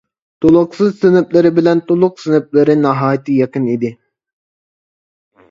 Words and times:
تولۇقسىز 0.43 0.95
سىنىپلىرى 1.01 1.51
بىلەن 1.57 1.83
تولۇق 1.91 2.15
سىنىپلىرى 2.23 2.77
ناھايىتى 2.81 3.37
يېقىن 3.43 3.71
ئىدى. 3.77 3.95